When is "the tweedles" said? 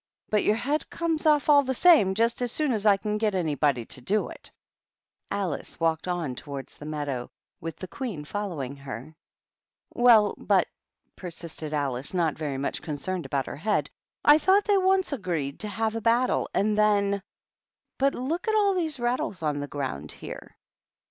5.29-5.43